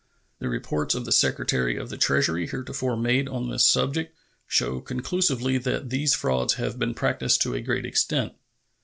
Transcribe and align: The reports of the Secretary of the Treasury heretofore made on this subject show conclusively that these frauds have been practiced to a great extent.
The 0.39 0.49
reports 0.49 0.95
of 0.95 1.05
the 1.05 1.11
Secretary 1.11 1.77
of 1.77 1.89
the 1.91 1.95
Treasury 1.97 2.47
heretofore 2.47 2.97
made 2.97 3.29
on 3.29 3.51
this 3.51 3.67
subject 3.67 4.17
show 4.47 4.79
conclusively 4.79 5.59
that 5.59 5.91
these 5.91 6.15
frauds 6.15 6.55
have 6.55 6.79
been 6.79 6.95
practiced 6.95 7.43
to 7.43 7.53
a 7.53 7.61
great 7.61 7.85
extent. 7.85 8.33